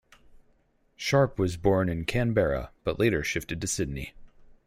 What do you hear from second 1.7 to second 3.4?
in Canberra, but later